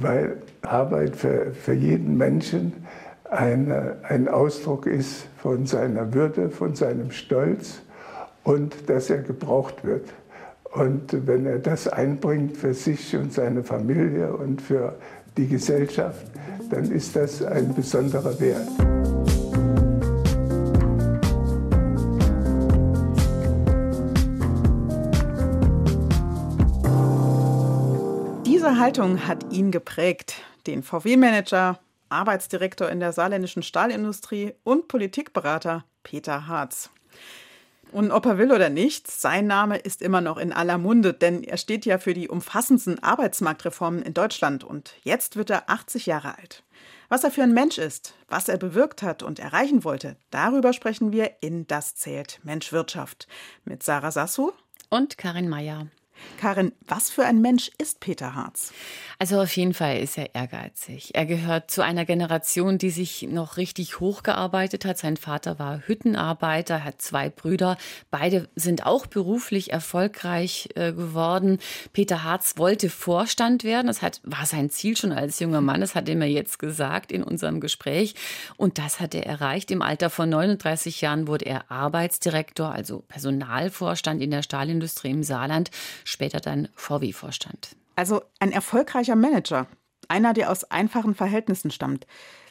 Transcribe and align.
weil 0.00 0.38
Arbeit 0.62 1.14
für, 1.14 1.52
für 1.52 1.72
jeden 1.72 2.16
Menschen 2.16 2.72
eine, 3.30 3.96
ein 4.02 4.28
Ausdruck 4.28 4.86
ist 4.86 5.26
von 5.38 5.66
seiner 5.66 6.12
Würde, 6.12 6.50
von 6.50 6.74
seinem 6.74 7.10
Stolz 7.10 7.80
und 8.42 8.88
dass 8.88 9.10
er 9.10 9.18
gebraucht 9.18 9.84
wird. 9.84 10.08
Und 10.72 11.26
wenn 11.26 11.46
er 11.46 11.60
das 11.60 11.86
einbringt 11.86 12.56
für 12.56 12.74
sich 12.74 13.14
und 13.14 13.32
seine 13.32 13.62
Familie 13.62 14.32
und 14.32 14.60
für 14.60 14.96
die 15.36 15.46
Gesellschaft, 15.46 16.26
dann 16.70 16.90
ist 16.90 17.14
das 17.14 17.42
ein 17.42 17.72
besonderer 17.74 18.38
Wert. 18.40 18.68
Haltung 28.84 29.26
hat 29.26 29.50
ihn 29.50 29.70
geprägt, 29.70 30.34
den 30.66 30.82
VW-Manager, 30.82 31.80
Arbeitsdirektor 32.10 32.90
in 32.90 33.00
der 33.00 33.14
saarländischen 33.14 33.62
Stahlindustrie 33.62 34.52
und 34.62 34.88
Politikberater 34.88 35.86
Peter 36.02 36.48
Harz. 36.48 36.90
Und 37.92 38.10
ob 38.10 38.26
er 38.26 38.36
will 38.36 38.52
oder 38.52 38.68
nicht, 38.68 39.10
sein 39.10 39.46
Name 39.46 39.78
ist 39.78 40.02
immer 40.02 40.20
noch 40.20 40.36
in 40.36 40.52
aller 40.52 40.76
Munde, 40.76 41.14
denn 41.14 41.42
er 41.44 41.56
steht 41.56 41.86
ja 41.86 41.96
für 41.96 42.12
die 42.12 42.28
umfassendsten 42.28 43.02
Arbeitsmarktreformen 43.02 44.02
in 44.02 44.12
Deutschland 44.12 44.64
und 44.64 44.92
jetzt 45.02 45.36
wird 45.36 45.48
er 45.48 45.70
80 45.70 46.04
Jahre 46.04 46.36
alt. 46.36 46.62
Was 47.08 47.24
er 47.24 47.30
für 47.30 47.42
ein 47.42 47.54
Mensch 47.54 47.78
ist, 47.78 48.12
was 48.28 48.50
er 48.50 48.58
bewirkt 48.58 49.02
hat 49.02 49.22
und 49.22 49.38
erreichen 49.38 49.84
wollte, 49.84 50.18
darüber 50.30 50.74
sprechen 50.74 51.10
wir 51.10 51.36
in 51.40 51.66
Das 51.66 51.94
zählt 51.94 52.38
Mensch 52.42 52.70
Wirtschaft 52.70 53.28
mit 53.64 53.82
Sarah 53.82 54.10
Sassou 54.10 54.52
und 54.90 55.16
Karin 55.16 55.48
Meyer. 55.48 55.86
Karin, 56.40 56.72
was 56.86 57.10
für 57.10 57.24
ein 57.24 57.40
Mensch 57.40 57.70
ist 57.78 58.00
Peter 58.00 58.34
Harz? 58.34 58.72
Also 59.24 59.40
auf 59.40 59.56
jeden 59.56 59.72
Fall 59.72 60.00
ist 60.00 60.18
er 60.18 60.34
ehrgeizig. 60.34 61.14
Er 61.14 61.24
gehört 61.24 61.70
zu 61.70 61.80
einer 61.80 62.04
Generation, 62.04 62.76
die 62.76 62.90
sich 62.90 63.22
noch 63.22 63.56
richtig 63.56 63.98
hochgearbeitet 63.98 64.84
hat. 64.84 64.98
Sein 64.98 65.16
Vater 65.16 65.58
war 65.58 65.80
Hüttenarbeiter, 65.86 66.84
hat 66.84 67.00
zwei 67.00 67.30
Brüder. 67.30 67.78
Beide 68.10 68.50
sind 68.54 68.84
auch 68.84 69.06
beruflich 69.06 69.72
erfolgreich 69.72 70.68
äh, 70.74 70.92
geworden. 70.92 71.56
Peter 71.94 72.22
Harz 72.22 72.58
wollte 72.58 72.90
Vorstand 72.90 73.64
werden. 73.64 73.86
Das 73.86 74.02
hat, 74.02 74.20
war 74.24 74.44
sein 74.44 74.68
Ziel 74.68 74.94
schon 74.94 75.12
als 75.12 75.40
junger 75.40 75.62
Mann. 75.62 75.80
Das 75.80 75.94
hat 75.94 76.06
er 76.06 76.16
mir 76.16 76.28
jetzt 76.28 76.58
gesagt 76.58 77.10
in 77.10 77.22
unserem 77.22 77.60
Gespräch. 77.60 78.14
Und 78.58 78.76
das 78.76 79.00
hat 79.00 79.14
er 79.14 79.24
erreicht. 79.24 79.70
Im 79.70 79.80
Alter 79.80 80.10
von 80.10 80.28
39 80.28 81.00
Jahren 81.00 81.28
wurde 81.28 81.46
er 81.46 81.70
Arbeitsdirektor, 81.70 82.70
also 82.70 83.02
Personalvorstand 83.08 84.20
in 84.20 84.30
der 84.30 84.42
Stahlindustrie 84.42 85.12
im 85.12 85.22
Saarland 85.22 85.70
später 86.04 86.40
dann 86.40 86.68
VW-Vorstand. 86.74 87.74
Also 87.96 88.22
ein 88.40 88.52
erfolgreicher 88.52 89.16
Manager, 89.16 89.66
einer, 90.08 90.32
der 90.32 90.50
aus 90.50 90.64
einfachen 90.64 91.14
Verhältnissen 91.14 91.70
stammt. 91.70 92.06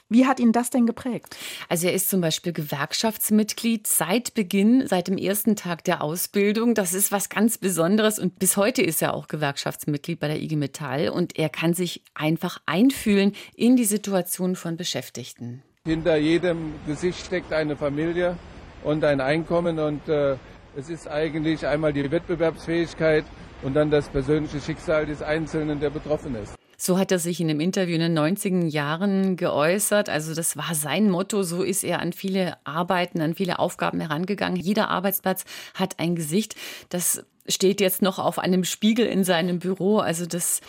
Wie 0.09 0.27
hat 0.27 0.39
ihn 0.39 0.52
das 0.52 0.69
denn 0.69 0.85
geprägt? 0.85 1.35
Also 1.69 1.88
er 1.88 1.94
ist 1.94 2.09
zum 2.09 2.22
Beispiel 2.22 2.53
Gewerkschaftsmitglied 2.53 3.88
seit 3.88 4.35
Beginn, 4.35 4.85
seit 4.88 5.08
dem 5.08 5.17
ersten 5.17 5.55
Tag 5.55 5.83
der 5.85 6.03
Ausbildung. 6.03 6.75
Das 6.75 6.94
ist 6.94 7.11
was 7.11 7.30
ganz 7.30 7.58
Besonderes 7.58 8.19
und 8.19 8.38
bis 8.38 8.58
heute 8.58 8.83
ist 8.83 9.02
er 9.02 9.16
auch 9.16 9.27
Gewerkschaftsmitglied 9.27 10.19
bei 10.19 10.27
der 10.27 10.39
IG 10.39 10.55
Metall 10.55 11.09
und 11.09 11.39
er 11.39 11.50
kann 11.50 11.73
sich 11.73 12.03
einfach 12.13 12.61
einfühlen 12.67 13.33
in 13.55 13.75
die 13.75 13.85
Situation 13.85 14.55
von 14.55 14.78
Beschäftigten. 14.78 15.63
Hinter 15.85 16.17
jedem 16.17 16.73
Gesicht 16.85 17.25
steckt 17.25 17.52
eine 17.52 17.75
Familie 17.75 18.38
und 18.83 19.03
ein 19.03 19.19
Einkommen 19.19 19.80
und 19.80 20.07
äh, 20.09 20.35
es 20.75 20.89
ist 20.89 21.07
eigentlich 21.07 21.66
einmal 21.66 21.91
die 21.91 22.09
Wettbewerbsfähigkeit 22.11 23.25
und 23.64 23.73
dann 23.73 23.89
das 23.89 24.09
persönliche 24.09 24.59
Schicksal 24.59 25.06
des 25.06 25.22
Einzelnen, 25.22 25.80
der 25.80 25.89
betroffen 25.89 26.36
ist. 26.36 26.56
So 26.78 26.97
hat 26.97 27.11
er 27.14 27.19
sich 27.19 27.39
in 27.39 27.50
einem 27.50 27.61
Interview 27.61 27.95
in 27.95 28.02
den 28.02 28.17
90er 28.17 28.66
Jahren 28.66 29.38
geäußert. 29.38 30.09
Also 30.09 30.36
das 30.36 30.58
war 30.58 30.75
sein 30.75 31.09
Motto. 31.09 31.44
So 31.44 31.64
ist 31.64 31.84
er 31.84 32.00
an 32.00 32.11
viele 32.11 32.58
Arbeiten, 32.66 33.22
an 33.22 33.36
viele 33.36 33.59
Aufgaben 33.59 34.02
herangegangen. 34.02 34.59
Jeder 34.59 34.89
Arbeitsplatz 34.89 35.46
hat 35.75 36.00
ein 36.00 36.16
Gesicht. 36.16 36.56
Das 36.90 37.25
steht 37.47 37.81
jetzt 37.81 38.01
noch 38.01 38.19
auf 38.19 38.39
einem 38.39 38.63
Spiegel 38.63 39.05
in 39.05 39.23
seinem 39.23 39.59
Büro. 39.59 39.99
Also 39.99 40.25
das 40.25 40.61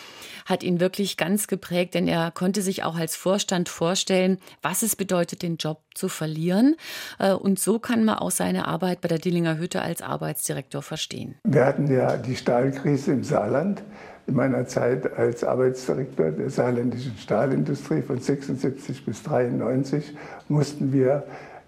hat 0.45 0.63
ihn 0.63 0.79
wirklich 0.79 1.17
ganz 1.17 1.47
geprägt, 1.47 1.95
denn 1.95 2.07
er 2.07 2.31
konnte 2.31 2.61
sich 2.61 2.83
auch 2.83 2.95
als 2.95 3.15
Vorstand 3.15 3.67
vorstellen, 3.69 4.37
was 4.61 4.83
es 4.83 4.95
bedeutet, 4.95 5.41
den 5.41 5.57
Job 5.57 5.81
zu 5.93 6.07
verlieren. 6.07 6.75
Äh, 7.19 7.33
und 7.33 7.59
so 7.59 7.79
kann 7.79 8.05
man 8.05 8.19
auch 8.19 8.31
seine 8.31 8.67
Arbeit 8.67 9.01
bei 9.01 9.07
der 9.07 9.19
Dillinger 9.19 9.57
Hütte 9.57 9.81
als 9.81 10.01
Arbeitsdirektor 10.01 10.81
verstehen. 10.81 11.35
Wir 11.43 11.65
hatten 11.65 11.91
ja 11.91 12.17
die 12.17 12.35
Stahlkrise 12.35 13.13
im 13.13 13.23
Saarland. 13.23 13.83
In 14.27 14.33
meiner 14.33 14.65
Zeit 14.65 15.13
als 15.17 15.43
Arbeitsdirektor 15.43 16.31
der 16.31 16.49
saarländischen 16.49 17.15
Stahlindustrie 17.17 18.01
von 18.01 18.19
76 18.19 19.05
bis 19.05 19.21
93 19.21 20.15
mussten 20.47 20.91
wir 20.91 21.23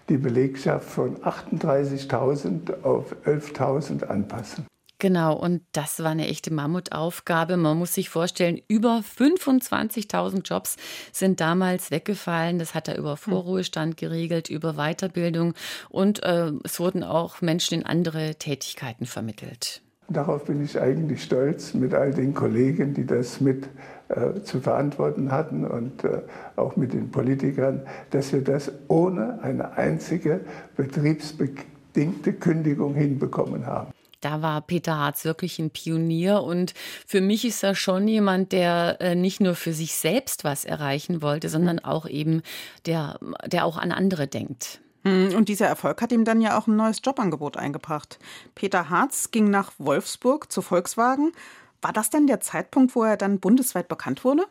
die 0.08 0.16
Belegschaft 0.16 0.88
von 0.88 1.16
38.000 1.18 2.82
auf 2.82 3.14
11.000 3.24 4.04
anpassen. 4.04 4.67
Genau, 5.00 5.36
und 5.36 5.62
das 5.72 6.00
war 6.02 6.10
eine 6.10 6.26
echte 6.26 6.52
Mammutaufgabe. 6.52 7.56
Man 7.56 7.78
muss 7.78 7.94
sich 7.94 8.08
vorstellen, 8.08 8.60
über 8.66 9.02
25.000 9.18 10.42
Jobs 10.42 10.76
sind 11.12 11.40
damals 11.40 11.92
weggefallen. 11.92 12.58
Das 12.58 12.74
hat 12.74 12.88
er 12.88 12.98
über 12.98 13.12
hm. 13.12 13.16
Vorruhestand 13.18 13.96
geregelt, 13.96 14.50
über 14.50 14.74
Weiterbildung 14.74 15.54
und 15.88 16.22
äh, 16.24 16.50
es 16.64 16.80
wurden 16.80 17.04
auch 17.04 17.40
Menschen 17.40 17.80
in 17.80 17.86
andere 17.86 18.34
Tätigkeiten 18.34 19.06
vermittelt. 19.06 19.82
Darauf 20.10 20.46
bin 20.46 20.64
ich 20.64 20.80
eigentlich 20.80 21.22
stolz 21.22 21.74
mit 21.74 21.92
all 21.92 22.12
den 22.14 22.32
Kollegen, 22.32 22.94
die 22.94 23.04
das 23.04 23.42
mit 23.42 23.68
äh, 24.08 24.40
zu 24.42 24.60
verantworten 24.60 25.30
hatten 25.30 25.66
und 25.66 26.02
äh, 26.02 26.22
auch 26.56 26.76
mit 26.76 26.94
den 26.94 27.10
Politikern, 27.10 27.82
dass 28.10 28.32
wir 28.32 28.42
das 28.42 28.72
ohne 28.88 29.38
eine 29.42 29.76
einzige 29.76 30.40
betriebsbedingte 30.76 32.32
Kündigung 32.32 32.94
hinbekommen 32.94 33.66
haben. 33.66 33.92
Da 34.20 34.42
war 34.42 34.60
Peter 34.62 34.96
Harz 34.96 35.24
wirklich 35.24 35.58
ein 35.58 35.70
Pionier 35.70 36.42
und 36.42 36.74
für 37.06 37.20
mich 37.20 37.44
ist 37.44 37.62
er 37.62 37.74
schon 37.74 38.08
jemand, 38.08 38.52
der 38.52 39.00
äh, 39.00 39.14
nicht 39.14 39.40
nur 39.40 39.54
für 39.54 39.72
sich 39.72 39.94
selbst 39.94 40.44
was 40.44 40.64
erreichen 40.64 41.22
wollte, 41.22 41.48
sondern 41.48 41.78
auch 41.78 42.06
eben 42.06 42.42
der, 42.86 43.18
der 43.46 43.64
auch 43.64 43.76
an 43.76 43.92
andere 43.92 44.26
denkt. 44.26 44.80
Hm, 45.04 45.34
und 45.36 45.48
dieser 45.48 45.66
Erfolg 45.66 46.02
hat 46.02 46.12
ihm 46.12 46.24
dann 46.24 46.40
ja 46.40 46.58
auch 46.58 46.66
ein 46.66 46.76
neues 46.76 47.00
Jobangebot 47.04 47.56
eingebracht. 47.56 48.18
Peter 48.54 48.90
Harz 48.90 49.30
ging 49.30 49.50
nach 49.50 49.72
Wolfsburg 49.78 50.50
zu 50.50 50.62
Volkswagen 50.62 51.32
war 51.80 51.92
das 51.92 52.10
denn 52.10 52.26
der 52.26 52.40
Zeitpunkt, 52.40 52.96
wo 52.96 53.04
er 53.04 53.16
dann 53.16 53.38
bundesweit 53.38 53.86
bekannt 53.86 54.24
wurde? 54.24 54.42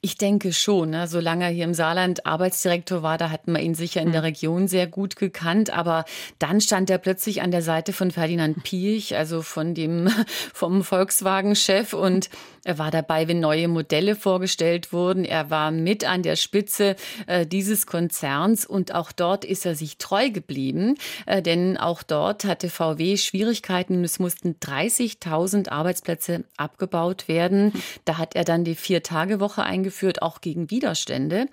Ich 0.00 0.16
denke 0.16 0.52
schon. 0.52 0.90
Ne? 0.90 1.08
Solange 1.08 1.44
er 1.44 1.50
hier 1.50 1.64
im 1.64 1.74
Saarland 1.74 2.24
Arbeitsdirektor 2.24 3.02
war, 3.02 3.18
da 3.18 3.30
hat 3.30 3.48
man 3.48 3.60
ihn 3.60 3.74
sicher 3.74 4.00
in 4.00 4.12
der 4.12 4.20
hm. 4.20 4.26
Region 4.26 4.68
sehr 4.68 4.86
gut 4.86 5.16
gekannt. 5.16 5.70
Aber 5.70 6.04
dann 6.38 6.60
stand 6.60 6.88
er 6.88 6.98
plötzlich 6.98 7.42
an 7.42 7.50
der 7.50 7.62
Seite 7.62 7.92
von 7.92 8.12
Ferdinand 8.12 8.62
Piech, 8.62 9.16
also 9.16 9.42
von 9.42 9.74
dem, 9.74 10.08
vom 10.54 10.84
Volkswagen-Chef. 10.84 11.94
Und 11.94 12.30
er 12.64 12.78
war 12.78 12.92
dabei, 12.92 13.26
wenn 13.26 13.40
neue 13.40 13.66
Modelle 13.66 14.14
vorgestellt 14.14 14.92
wurden. 14.92 15.24
Er 15.24 15.50
war 15.50 15.72
mit 15.72 16.04
an 16.04 16.22
der 16.22 16.36
Spitze 16.36 16.94
äh, 17.26 17.44
dieses 17.44 17.86
Konzerns. 17.86 18.66
Und 18.66 18.94
auch 18.94 19.10
dort 19.10 19.44
ist 19.44 19.66
er 19.66 19.74
sich 19.74 19.98
treu 19.98 20.30
geblieben. 20.30 20.94
Äh, 21.26 21.42
denn 21.42 21.76
auch 21.76 22.04
dort 22.04 22.44
hatte 22.44 22.70
VW 22.70 23.16
Schwierigkeiten. 23.16 24.04
Es 24.04 24.20
mussten 24.20 24.56
30.000 24.60 25.70
Arbeitsplätze 25.70 26.44
abgebaut 26.68 27.28
werden. 27.28 27.72
Da 28.04 28.18
hat 28.18 28.36
er 28.36 28.44
dann 28.44 28.64
die 28.64 28.74
Vier-Tage-Woche 28.74 29.62
eingeführt, 29.62 30.20
auch 30.20 30.42
gegen 30.42 30.70
Widerstände. 30.70 31.46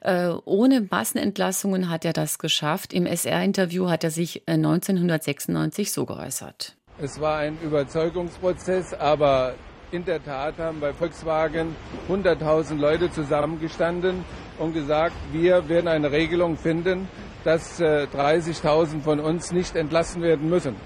Äh, 0.00 0.30
ohne 0.46 0.86
Massenentlassungen 0.90 1.90
hat 1.90 2.06
er 2.06 2.14
das 2.14 2.38
geschafft. 2.38 2.94
Im 2.94 3.04
SR-Interview 3.04 3.90
hat 3.90 4.02
er 4.02 4.10
sich 4.10 4.42
1996 4.46 5.86
äh, 5.86 5.90
so 5.90 6.06
geäußert. 6.06 6.76
Es 6.98 7.20
war 7.20 7.38
ein 7.38 7.58
Überzeugungsprozess, 7.62 8.94
aber 8.94 9.54
in 9.90 10.04
der 10.06 10.24
Tat 10.24 10.58
haben 10.58 10.80
bei 10.80 10.94
Volkswagen 10.94 11.76
100.000 12.08 12.76
Leute 12.76 13.10
zusammengestanden 13.10 14.24
und 14.58 14.72
gesagt, 14.72 15.16
wir 15.32 15.68
werden 15.68 15.88
eine 15.88 16.10
Regelung 16.10 16.56
finden, 16.56 17.08
dass 17.44 17.78
30.000 17.80 18.96
äh, 18.96 19.00
von 19.00 19.20
uns 19.20 19.52
nicht 19.52 19.76
entlassen 19.76 20.22
werden 20.22 20.48
müssen. 20.48 20.76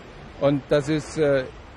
Und 0.41 0.63
das 0.69 0.89
ist 0.89 1.19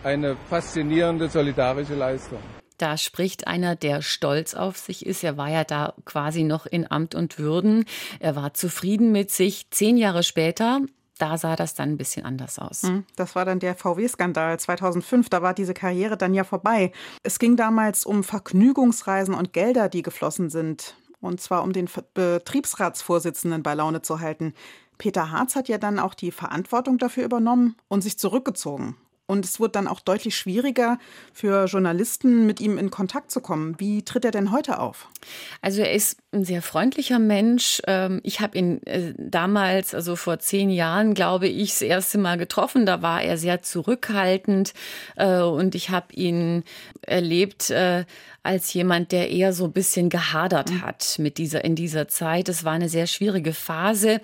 eine 0.04 0.38
faszinierende 0.50 1.30
solidarische 1.30 1.96
Leistung. 1.96 2.40
Da 2.78 2.96
spricht 2.96 3.48
einer, 3.48 3.76
der 3.76 4.02
stolz 4.02 4.54
auf 4.54 4.78
sich 4.78 5.06
ist. 5.06 5.24
Er 5.24 5.36
war 5.36 5.50
ja 5.50 5.66
da 5.66 5.94
quasi 6.06 6.44
noch 6.44 6.66
in 6.66 6.90
Amt 6.90 7.14
und 7.14 7.38
Würden. 7.38 7.86
Er 8.20 8.38
war 8.38 8.54
zufrieden 8.54 9.12
mit 9.12 9.32
sich. 9.32 9.70
Zehn 9.70 9.98
Jahre 9.98 10.24
später 10.24 10.80
da 11.20 11.38
sah 11.38 11.56
das 11.56 11.76
dann 11.76 11.90
ein 11.90 11.98
bisschen 11.98 12.26
anders 12.26 12.58
aus. 12.58 12.84
Hm, 12.84 13.06
das 13.16 13.36
war 13.36 13.46
dann 13.46 13.60
der 13.60 13.76
VW-Skandal 13.76 14.60
2005. 14.60 15.30
Da 15.30 15.42
war 15.42 15.54
diese 15.54 15.74
Karriere 15.74 16.18
dann 16.18 16.34
ja 16.34 16.44
vorbei. 16.44 16.92
Es 17.24 17.40
ging 17.40 17.58
damals 17.58 18.06
um 18.06 18.24
Vergnügungsreisen 18.24 19.34
und 19.34 19.54
Gelder, 19.54 19.90
die 19.90 20.02
geflossen 20.02 20.50
sind. 20.50 20.96
Und 21.20 21.42
zwar 21.42 21.64
um 21.64 21.74
den 21.74 21.90
Betriebsratsvorsitzenden 22.14 23.62
bei 23.62 23.74
Laune 23.74 24.02
zu 24.02 24.22
halten. 24.22 24.54
Peter 24.98 25.32
Harz 25.32 25.56
hat 25.56 25.68
ja 25.68 25.78
dann 25.78 26.00
auch 26.00 26.14
die 26.14 26.32
Verantwortung 26.32 26.98
dafür 26.98 27.26
übernommen 27.26 27.76
und 27.90 28.02
sich 28.02 28.18
zurückgezogen. 28.18 28.96
Und 29.30 29.46
es 29.46 29.60
wurde 29.60 29.74
dann 29.74 29.88
auch 29.88 30.00
deutlich 30.00 30.36
schwieriger 30.36 30.98
für 31.34 31.66
Journalisten, 31.66 32.48
mit 32.48 32.60
ihm 32.60 32.80
in 32.80 32.90
Kontakt 32.90 33.30
zu 33.30 33.42
kommen. 33.42 33.76
Wie 33.78 34.02
tritt 34.02 34.26
er 34.26 34.32
denn 34.32 34.52
heute 34.52 34.80
auf? 34.80 35.08
Also 35.62 35.82
er 35.82 35.94
ist 35.94 36.18
ein 36.32 36.46
sehr 36.46 36.64
freundlicher 36.64 37.20
Mensch. 37.20 37.80
Ähm, 37.86 38.22
ich 38.24 38.40
habe 38.40 38.58
ihn 38.58 38.82
äh, 38.88 39.14
damals, 39.18 39.94
also 39.94 40.16
vor 40.16 40.40
zehn 40.40 40.72
Jahren, 40.72 41.14
glaube 41.14 41.48
ich, 41.48 41.70
das 41.70 41.84
erste 41.84 42.18
Mal 42.18 42.40
getroffen. 42.40 42.88
Da 42.88 43.04
war 43.04 43.22
er 43.22 43.38
sehr 43.38 43.62
zurückhaltend 43.62 44.74
äh, 45.16 45.42
und 45.42 45.76
ich 45.76 45.92
habe 45.92 46.12
ihn 46.14 46.64
erlebt 47.02 47.70
äh, 47.70 48.06
als 48.50 48.74
jemand, 48.74 49.12
der 49.12 49.30
eher 49.30 49.54
so 49.54 49.66
ein 49.66 49.72
bisschen 49.72 50.10
gehadert 50.10 50.72
mhm. 50.72 50.82
hat 50.82 51.18
mit 51.20 51.38
dieser, 51.38 51.64
in 51.64 51.76
dieser 51.76 52.08
Zeit. 52.08 52.50
Es 52.50 52.64
war 52.64 52.72
eine 52.74 52.90
sehr 52.90 53.06
schwierige 53.06 53.54
Phase. 53.54 54.22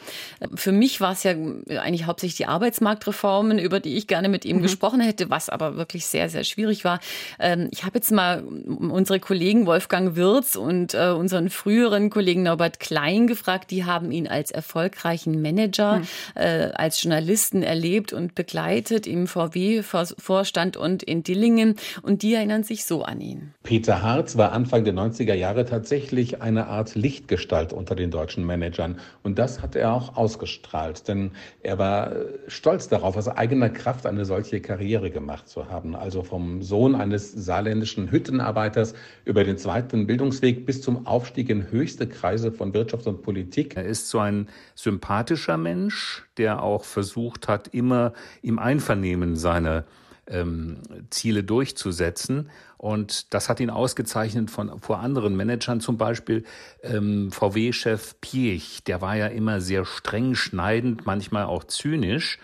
Für 0.56 0.72
mich 0.72 1.00
war 1.00 1.12
es 1.12 1.22
ja 1.22 1.34
eigentlich 1.80 2.08
hauptsächlich 2.08 2.38
die 2.38 2.48
Arbeitsmarktreformen, 2.48 3.60
über 3.60 3.80
die 3.80 3.96
ich 3.96 4.08
gerne 4.08 4.28
mit 4.28 4.44
ihm 4.44 4.58
mhm. 4.58 4.62
gesprochen 4.64 5.00
hätte, 5.00 5.30
was 5.30 5.50
aber 5.50 5.78
wirklich 5.78 6.08
sehr, 6.08 6.28
sehr 6.30 6.44
schwierig 6.44 6.84
war. 6.84 7.00
Ähm, 7.38 7.68
ich 7.70 7.84
habe 7.84 8.00
jetzt 8.00 8.12
mal 8.12 8.44
unsere 8.44 9.20
Kollegen 9.20 9.68
Wolfgang 9.68 10.16
Wirz 10.16 10.56
und 10.56 10.96
äh, 10.96 11.12
unseren 11.12 11.52
früheren 11.52 12.10
Kollegen 12.10 12.42
Norbert 12.42 12.80
Klein 12.80 13.28
gefragt. 13.28 13.70
Die 13.70 13.86
haben 13.86 14.12
ihn 14.12 14.28
als 14.28 14.50
erfolgreichen 14.50 15.40
Manager, 15.40 15.98
mhm. 15.98 16.08
Äh, 16.34 16.72
als 16.74 17.04
Journalisten 17.04 17.62
erlebt 17.62 18.12
und 18.12 18.34
begleitet 18.34 19.06
im 19.06 19.28
VW-Vorstand 19.28 20.78
und 20.78 21.04
in 21.04 21.22
Dillingen. 21.22 21.76
Und 22.02 22.24
die 22.24 22.34
erinnern 22.34 22.64
sich 22.64 22.86
so 22.86 23.04
an 23.04 23.22
ihn. 23.22 23.54
Peter 23.62 24.02
Harz 24.16 24.38
war 24.38 24.54
Anfang 24.54 24.86
der 24.86 24.94
90er 24.94 25.34
Jahre 25.34 25.66
tatsächlich 25.66 26.42
eine 26.42 26.68
Art 26.68 26.96
Lichtgestalt 26.96 27.74
unter 27.74 27.96
den 27.96 28.12
deutschen 28.12 28.46
Managern. 28.46 29.02
Und 29.24 29.38
das 29.38 29.62
hat 29.62 29.76
er 29.76 29.92
auch 29.92 30.16
ausgestrahlt, 30.16 31.10
denn 31.10 31.32
er 31.62 31.80
war 31.80 32.14
stolz 32.48 32.88
darauf, 32.88 33.18
aus 33.18 33.28
eigener 33.28 33.70
Kraft 33.70 34.06
eine 34.06 34.24
solche 34.24 34.62
Karriere 34.62 35.12
gemacht 35.12 35.50
zu 35.50 35.68
haben. 35.68 35.98
Also 35.98 36.24
vom 36.24 36.62
Sohn 36.62 36.96
eines 36.96 37.34
saarländischen 37.34 38.10
Hüttenarbeiters 38.10 38.94
über 39.26 39.44
den 39.44 39.58
zweiten 39.58 40.08
Bildungsweg 40.08 40.66
bis 40.66 40.82
zum 40.82 41.06
Aufstieg 41.06 41.50
in 41.50 41.70
höchste 41.70 42.08
Kreise 42.08 42.54
von 42.54 42.74
Wirtschaft 42.74 43.08
und 43.08 43.22
Politik. 43.22 43.76
Er 43.76 43.84
ist 43.84 44.08
so 44.08 44.20
ein 44.20 44.48
sympathischer 44.76 45.58
Mensch, 45.58 46.24
der 46.38 46.64
auch 46.64 46.86
versucht 46.86 47.50
hat, 47.50 47.68
immer 47.68 48.14
im 48.42 48.60
Einvernehmen 48.60 49.36
seine 49.36 49.84
ähm, 50.28 50.82
Ziele 51.10 51.44
durchzusetzen. 51.44 52.50
Und 52.78 53.34
das 53.34 53.50
hat 53.50 53.60
ihn 53.60 53.70
ausgezeichnet 53.70 54.52
von, 54.52 54.80
vor 54.80 55.00
anderen 55.00 55.36
Managern, 55.36 55.80
zum 55.80 55.98
Beispiel 55.98 56.44
ähm, 56.84 57.32
VW-Chef 57.32 58.16
Piech. 58.22 58.84
Der 58.86 59.02
war 59.02 59.16
ja 59.16 59.28
immer 59.28 59.62
sehr 59.62 59.86
streng, 59.86 60.36
schneidend, 60.36 61.06
manchmal 61.06 61.46
auch 61.46 61.64
zynisch 61.64 62.40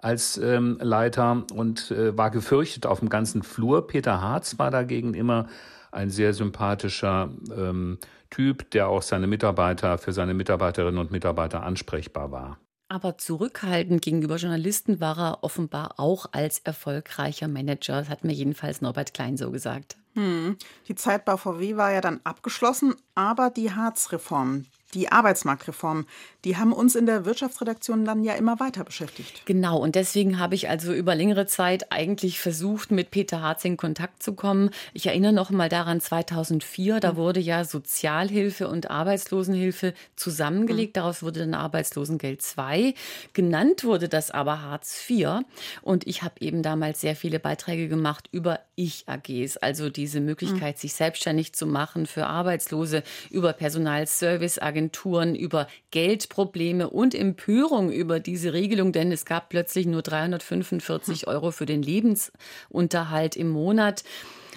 als 0.00 0.38
ähm, 0.38 0.78
Leiter 0.80 1.44
und 1.52 1.90
äh, 1.90 2.16
war 2.16 2.30
gefürchtet 2.30 2.86
auf 2.86 3.00
dem 3.00 3.08
ganzen 3.08 3.42
Flur. 3.42 3.86
Peter 3.86 4.20
Harz 4.20 4.58
war 4.58 4.70
dagegen 4.70 5.14
immer 5.14 5.48
ein 5.90 6.10
sehr 6.10 6.34
sympathischer 6.34 7.30
ähm, 7.56 7.98
Typ, 8.30 8.70
der 8.70 8.88
auch 8.88 9.02
seine 9.02 9.26
Mitarbeiter, 9.26 9.98
für 9.98 10.12
seine 10.12 10.34
Mitarbeiterinnen 10.34 11.00
und 11.00 11.10
Mitarbeiter 11.10 11.62
ansprechbar 11.62 12.30
war. 12.30 12.58
Aber 12.88 13.18
zurückhaltend 13.18 14.00
gegenüber 14.00 14.36
Journalisten 14.36 15.00
war 15.00 15.18
er 15.18 15.44
offenbar 15.44 15.94
auch 15.98 16.26
als 16.32 16.60
erfolgreicher 16.60 17.46
Manager. 17.46 18.00
Das 18.00 18.08
hat 18.08 18.24
mir 18.24 18.32
jedenfalls 18.32 18.80
Norbert 18.80 19.12
Klein 19.12 19.36
so 19.36 19.50
gesagt. 19.50 19.98
Hm. 20.14 20.56
Die 20.88 20.94
Zeit 20.94 21.24
bei 21.26 21.36
VW 21.36 21.76
war 21.76 21.92
ja 21.92 22.00
dann 22.00 22.20
abgeschlossen, 22.24 22.94
aber 23.14 23.50
die 23.50 23.72
Harz-Reform, 23.72 24.64
die 24.94 25.10
Arbeitsmarktreform, 25.12 26.06
die 26.44 26.56
haben 26.56 26.72
uns 26.72 26.94
in 26.94 27.06
der 27.06 27.24
Wirtschaftsredaktion 27.24 28.04
dann 28.04 28.24
ja 28.24 28.34
immer 28.34 28.58
weiter 28.58 28.84
beschäftigt. 28.84 29.42
Genau, 29.44 29.78
und 29.78 29.94
deswegen 29.94 30.38
habe 30.38 30.54
ich 30.54 30.68
also 30.68 30.94
über 30.94 31.14
längere 31.14 31.46
Zeit 31.46 31.92
eigentlich 31.92 32.40
versucht, 32.40 32.90
mit 32.90 33.10
Peter 33.10 33.42
Harz 33.42 33.64
in 33.64 33.76
Kontakt 33.76 34.22
zu 34.22 34.34
kommen. 34.34 34.70
Ich 34.94 35.06
erinnere 35.06 35.32
noch 35.32 35.50
mal 35.50 35.68
daran, 35.68 36.00
2004, 36.00 37.00
da 37.00 37.12
mhm. 37.12 37.16
wurde 37.16 37.40
ja 37.40 37.64
Sozialhilfe 37.64 38.68
und 38.68 38.90
Arbeitslosenhilfe 38.90 39.94
zusammengelegt. 40.16 40.96
Mhm. 40.96 41.00
Daraus 41.00 41.22
wurde 41.22 41.40
dann 41.40 41.54
Arbeitslosengeld 41.54 42.40
2. 42.40 42.94
Genannt 43.32 43.84
wurde 43.84 44.08
das 44.08 44.30
aber 44.30 44.62
Hartz 44.62 45.04
IV. 45.08 45.40
Und 45.82 46.06
ich 46.06 46.22
habe 46.22 46.36
eben 46.40 46.62
damals 46.62 47.00
sehr 47.00 47.16
viele 47.16 47.40
Beiträge 47.40 47.88
gemacht 47.88 48.28
über 48.32 48.60
Ich-AGs, 48.78 49.56
also 49.56 49.90
diese 49.90 50.20
Möglichkeit, 50.20 50.76
mhm. 50.76 50.80
sich 50.80 50.94
selbstständig 50.94 51.52
zu 51.52 51.66
machen 51.66 52.06
für 52.06 52.26
Arbeitslose, 52.26 53.02
über 53.30 53.52
Personalserviceagenturen, 53.52 55.34
über 55.34 55.66
Geldprobleme 55.90 56.88
und 56.88 57.14
Empörung 57.14 57.90
über 57.90 58.20
diese 58.20 58.52
Regelung, 58.52 58.92
denn 58.92 59.10
es 59.10 59.24
gab 59.24 59.48
plötzlich 59.48 59.86
nur 59.86 60.02
345 60.02 61.22
hm. 61.22 61.28
Euro 61.28 61.50
für 61.50 61.66
den 61.66 61.82
Lebensunterhalt 61.82 63.34
im 63.34 63.48
Monat. 63.48 64.04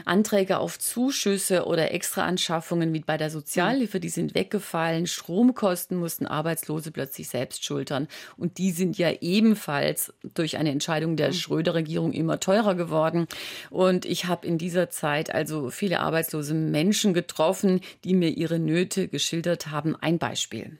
Anträge 0.05 0.59
auf 0.59 0.79
Zuschüsse 0.79 1.65
oder 1.65 1.91
Extraanschaffungen 1.91 2.93
wie 2.93 3.01
bei 3.01 3.17
der 3.17 3.29
Sozialhilfe, 3.29 3.99
die 3.99 4.09
sind 4.09 4.35
weggefallen. 4.35 5.07
Stromkosten 5.07 5.97
mussten 5.97 6.25
Arbeitslose 6.25 6.91
plötzlich 6.91 7.29
selbst 7.29 7.63
schultern. 7.63 8.07
Und 8.38 8.57
die 8.57 8.71
sind 8.71 8.97
ja 8.97 9.11
ebenfalls 9.21 10.13
durch 10.33 10.57
eine 10.57 10.71
Entscheidung 10.71 11.15
der 11.15 11.27
hm. 11.27 11.33
Schröder-Regierung 11.33 12.13
immer 12.13 12.39
teurer 12.39 12.75
geworden. 12.75 13.27
Und 13.69 14.05
ich 14.05 14.25
habe 14.25 14.47
in 14.47 14.57
dieser 14.57 14.89
Zeit 14.89 15.33
also 15.33 15.69
viele 15.69 15.99
arbeitslose 15.99 16.53
Menschen 16.53 17.13
getroffen, 17.13 17.81
die 18.03 18.13
mir 18.13 18.29
ihre 18.29 18.59
Nöte 18.59 19.07
geschildert 19.07 19.71
haben. 19.71 19.95
Ein 19.95 20.17
Beispiel. 20.17 20.77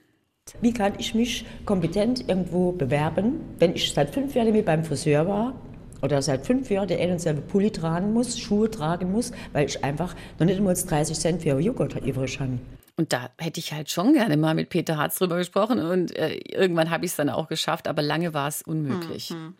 Wie 0.60 0.72
kann 0.72 0.94
ich 0.98 1.14
mich 1.14 1.44
kompetent 1.64 2.28
irgendwo 2.28 2.72
bewerben, 2.72 3.40
wenn 3.58 3.74
ich 3.74 3.92
seit 3.92 4.10
fünf 4.10 4.34
Jahren 4.34 4.52
mit 4.52 4.66
beim 4.66 4.84
Friseur 4.84 5.26
war 5.26 5.54
oder 6.02 6.20
seit 6.20 6.44
fünf 6.44 6.70
Jahren 6.70 6.88
der 6.88 7.00
ein 7.00 7.12
und 7.12 7.20
selbe 7.20 7.40
Pulli 7.40 7.70
tragen 7.70 8.12
muss, 8.12 8.38
Schuhe 8.38 8.70
tragen 8.70 9.12
muss, 9.12 9.32
weil 9.52 9.66
ich 9.66 9.82
einfach 9.82 10.14
noch 10.38 10.46
nicht 10.46 10.58
einmal 10.58 10.74
30 10.74 11.18
Cent 11.18 11.42
für 11.42 11.58
Joghurt 11.58 11.96
übrig 12.04 12.38
habe. 12.40 12.58
Und 12.96 13.12
da 13.12 13.30
hätte 13.38 13.58
ich 13.58 13.72
halt 13.72 13.88
schon 13.88 14.12
gerne 14.12 14.36
mal 14.36 14.54
mit 14.54 14.68
Peter 14.68 14.98
Harz 14.98 15.18
drüber 15.18 15.38
gesprochen 15.38 15.78
und 15.78 16.14
äh, 16.14 16.34
irgendwann 16.34 16.90
habe 16.90 17.06
ich 17.06 17.12
es 17.12 17.16
dann 17.16 17.30
auch 17.30 17.48
geschafft, 17.48 17.88
aber 17.88 18.02
lange 18.02 18.34
war 18.34 18.48
es 18.48 18.60
unmöglich. 18.62 19.30
Mhm. 19.30 19.54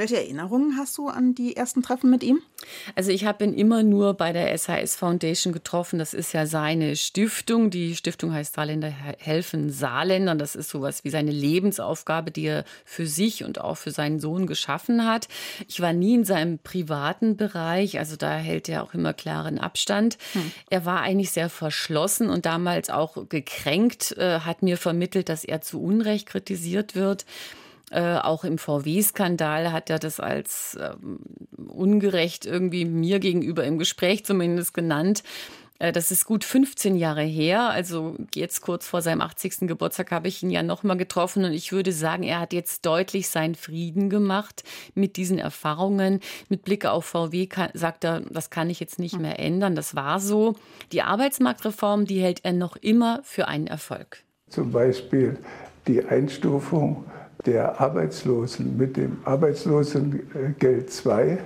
Welche 0.00 0.16
Erinnerungen 0.16 0.78
hast 0.78 0.96
du 0.96 1.08
an 1.08 1.34
die 1.34 1.56
ersten 1.56 1.82
Treffen 1.82 2.08
mit 2.08 2.22
ihm? 2.22 2.40
Also 2.94 3.10
ich 3.10 3.26
habe 3.26 3.44
ihn 3.44 3.52
immer 3.52 3.82
nur 3.82 4.14
bei 4.14 4.32
der 4.32 4.56
SHS 4.56 4.96
Foundation 4.96 5.52
getroffen. 5.52 5.98
Das 5.98 6.14
ist 6.14 6.32
ja 6.32 6.46
seine 6.46 6.96
Stiftung. 6.96 7.68
Die 7.68 7.94
Stiftung 7.94 8.32
heißt 8.32 8.54
Saarländer 8.54 8.88
helfen 8.88 9.68
Saarländern. 9.68 10.38
Das 10.38 10.56
ist 10.56 10.70
sowas 10.70 11.04
wie 11.04 11.10
seine 11.10 11.32
Lebensaufgabe, 11.32 12.30
die 12.30 12.46
er 12.46 12.64
für 12.86 13.06
sich 13.06 13.44
und 13.44 13.60
auch 13.60 13.76
für 13.76 13.90
seinen 13.90 14.20
Sohn 14.20 14.46
geschaffen 14.46 15.06
hat. 15.06 15.28
Ich 15.68 15.82
war 15.82 15.92
nie 15.92 16.14
in 16.14 16.24
seinem 16.24 16.58
privaten 16.60 17.36
Bereich, 17.36 17.98
also 17.98 18.16
da 18.16 18.38
hält 18.38 18.70
er 18.70 18.82
auch 18.82 18.94
immer 18.94 19.12
klaren 19.12 19.58
Abstand. 19.58 20.16
Hm. 20.32 20.50
Er 20.70 20.86
war 20.86 21.02
eigentlich 21.02 21.32
sehr 21.32 21.50
verschlossen 21.50 22.30
und 22.30 22.46
damals 22.46 22.88
auch 22.88 23.28
gekränkt, 23.28 24.16
äh, 24.16 24.40
hat 24.40 24.62
mir 24.62 24.78
vermittelt, 24.78 25.28
dass 25.28 25.44
er 25.44 25.60
zu 25.60 25.82
Unrecht 25.82 26.26
kritisiert 26.26 26.94
wird. 26.94 27.26
Äh, 27.90 28.18
auch 28.18 28.44
im 28.44 28.56
VW-Skandal 28.56 29.72
hat 29.72 29.90
er 29.90 29.98
das 29.98 30.20
als 30.20 30.78
ähm, 30.80 31.18
ungerecht 31.68 32.46
irgendwie 32.46 32.84
mir 32.84 33.18
gegenüber 33.18 33.64
im 33.64 33.78
Gespräch 33.78 34.24
zumindest 34.24 34.74
genannt. 34.74 35.24
Äh, 35.80 35.90
das 35.90 36.12
ist 36.12 36.24
gut 36.24 36.44
15 36.44 36.94
Jahre 36.94 37.22
her. 37.22 37.68
Also 37.70 38.14
jetzt 38.32 38.60
kurz 38.60 38.86
vor 38.86 39.02
seinem 39.02 39.20
80. 39.20 39.66
Geburtstag 39.66 40.12
habe 40.12 40.28
ich 40.28 40.40
ihn 40.42 40.50
ja 40.50 40.62
nochmal 40.62 40.96
getroffen 40.96 41.44
und 41.44 41.52
ich 41.52 41.72
würde 41.72 41.90
sagen, 41.90 42.22
er 42.22 42.38
hat 42.38 42.52
jetzt 42.52 42.86
deutlich 42.86 43.28
seinen 43.28 43.56
Frieden 43.56 44.08
gemacht 44.08 44.62
mit 44.94 45.16
diesen 45.16 45.38
Erfahrungen. 45.38 46.20
Mit 46.48 46.62
Blick 46.62 46.86
auf 46.86 47.06
VW 47.06 47.46
kann, 47.46 47.70
sagt 47.74 48.04
er, 48.04 48.20
das 48.20 48.50
kann 48.50 48.70
ich 48.70 48.78
jetzt 48.78 49.00
nicht 49.00 49.18
mehr 49.18 49.40
ändern. 49.40 49.74
Das 49.74 49.96
war 49.96 50.20
so. 50.20 50.54
Die 50.92 51.02
Arbeitsmarktreform, 51.02 52.04
die 52.04 52.20
hält 52.20 52.44
er 52.44 52.52
noch 52.52 52.76
immer 52.76 53.20
für 53.24 53.48
einen 53.48 53.66
Erfolg. 53.66 54.22
Zum 54.48 54.70
Beispiel 54.70 55.38
die 55.86 56.04
Einstufung 56.04 57.04
der 57.46 57.80
Arbeitslosen. 57.80 58.76
Mit 58.76 58.96
dem 58.96 59.18
Arbeitslosengeld 59.24 60.90
2 60.90 61.38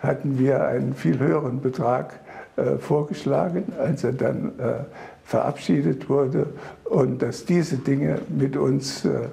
hatten 0.00 0.38
wir 0.38 0.66
einen 0.66 0.94
viel 0.94 1.18
höheren 1.18 1.60
Betrag 1.60 2.20
äh, 2.56 2.76
vorgeschlagen, 2.76 3.72
als 3.78 4.04
er 4.04 4.12
dann 4.12 4.58
äh, 4.58 4.84
verabschiedet 5.24 6.08
wurde 6.08 6.46
und 6.84 7.22
dass 7.22 7.44
diese 7.44 7.76
Dinge 7.76 8.20
mit 8.28 8.56
uns 8.56 9.04
äh, 9.04 9.28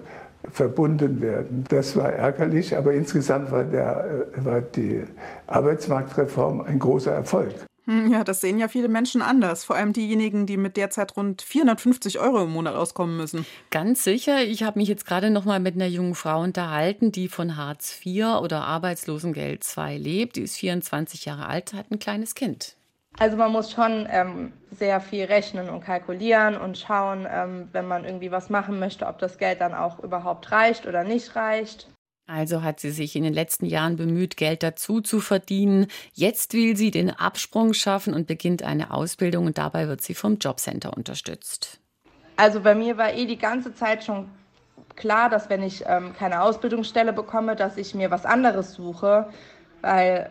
verbunden 0.51 1.21
werden. 1.21 1.65
Das 1.69 1.95
war 1.95 2.11
ärgerlich, 2.11 2.77
aber 2.77 2.93
insgesamt 2.93 3.51
war, 3.51 3.63
der, 3.63 4.27
war 4.37 4.61
die 4.61 5.03
Arbeitsmarktreform 5.47 6.61
ein 6.61 6.79
großer 6.79 7.11
Erfolg. 7.11 7.53
Hm, 7.89 8.11
ja, 8.11 8.23
das 8.23 8.39
sehen 8.39 8.59
ja 8.59 8.67
viele 8.67 8.87
Menschen 8.87 9.23
anders. 9.23 9.63
Vor 9.63 9.75
allem 9.75 9.93
diejenigen, 9.93 10.45
die 10.45 10.57
mit 10.57 10.77
derzeit 10.77 11.17
rund 11.17 11.41
450 11.41 12.19
Euro 12.19 12.43
im 12.43 12.51
Monat 12.51 12.75
auskommen 12.75 13.17
müssen. 13.17 13.47
Ganz 13.71 14.03
sicher. 14.03 14.43
Ich 14.43 14.61
habe 14.61 14.77
mich 14.77 14.87
jetzt 14.87 15.07
gerade 15.07 15.31
noch 15.31 15.43
mal 15.43 15.59
mit 15.59 15.73
einer 15.73 15.87
jungen 15.87 16.13
Frau 16.13 16.41
unterhalten, 16.41 17.11
die 17.11 17.27
von 17.27 17.57
Hartz 17.57 17.99
IV 18.05 18.41
oder 18.43 18.61
Arbeitslosengeld 18.65 19.65
II 19.75 19.97
lebt. 19.97 20.35
Die 20.35 20.43
ist 20.43 20.57
24 20.57 21.25
Jahre 21.25 21.47
alt, 21.47 21.73
hat 21.73 21.89
ein 21.89 21.97
kleines 21.97 22.35
Kind. 22.35 22.75
Also 23.17 23.37
man 23.37 23.51
muss 23.51 23.71
schon 23.71 24.07
ähm, 24.11 24.53
sehr 24.69 25.01
viel 25.01 25.25
rechnen 25.25 25.67
und 25.67 25.81
kalkulieren 25.81 26.57
und 26.57 26.77
schauen, 26.77 27.27
ähm, 27.27 27.69
wenn 27.71 27.87
man 27.87 28.05
irgendwie 28.05 28.29
was 28.29 28.51
machen 28.51 28.77
möchte, 28.77 29.07
ob 29.07 29.17
das 29.17 29.39
Geld 29.39 29.61
dann 29.61 29.73
auch 29.73 29.97
überhaupt 30.03 30.51
reicht 30.51 30.85
oder 30.85 31.03
nicht 31.03 31.35
reicht. 31.35 31.89
Also 32.29 32.61
hat 32.61 32.79
sie 32.79 32.91
sich 32.91 33.15
in 33.15 33.23
den 33.23 33.33
letzten 33.33 33.65
Jahren 33.65 33.95
bemüht, 33.95 34.37
Geld 34.37 34.61
dazu 34.61 35.01
zu 35.01 35.19
verdienen. 35.19 35.87
Jetzt 36.13 36.53
will 36.53 36.77
sie 36.77 36.91
den 36.91 37.09
Absprung 37.09 37.73
schaffen 37.73 38.13
und 38.13 38.27
beginnt 38.27 38.61
eine 38.61 38.91
Ausbildung 38.91 39.47
und 39.47 39.57
dabei 39.57 39.87
wird 39.87 40.01
sie 40.01 40.13
vom 40.13 40.37
Jobcenter 40.37 40.95
unterstützt. 40.95 41.79
Also 42.37 42.59
bei 42.59 42.75
mir 42.75 42.97
war 42.97 43.13
eh 43.13 43.25
die 43.25 43.39
ganze 43.39 43.73
Zeit 43.73 44.03
schon 44.03 44.29
klar, 44.95 45.31
dass 45.31 45.49
wenn 45.49 45.63
ich 45.63 45.83
ähm, 45.87 46.13
keine 46.13 46.43
Ausbildungsstelle 46.43 47.13
bekomme, 47.13 47.55
dass 47.55 47.77
ich 47.77 47.95
mir 47.95 48.11
was 48.11 48.25
anderes 48.25 48.73
suche, 48.73 49.27
weil 49.81 50.29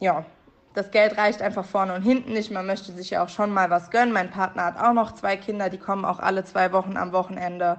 ja, 0.00 0.26
das 0.74 0.90
Geld 0.90 1.16
reicht 1.16 1.40
einfach 1.40 1.64
vorne 1.64 1.94
und 1.94 2.02
hinten 2.02 2.34
nicht. 2.34 2.50
Man 2.50 2.66
möchte 2.66 2.92
sich 2.92 3.08
ja 3.08 3.24
auch 3.24 3.30
schon 3.30 3.54
mal 3.54 3.70
was 3.70 3.90
gönnen. 3.90 4.12
Mein 4.12 4.30
Partner 4.30 4.66
hat 4.66 4.76
auch 4.76 4.92
noch 4.92 5.12
zwei 5.12 5.38
Kinder, 5.38 5.70
die 5.70 5.78
kommen 5.78 6.04
auch 6.04 6.18
alle 6.18 6.44
zwei 6.44 6.72
Wochen 6.72 6.98
am 6.98 7.12
Wochenende. 7.12 7.78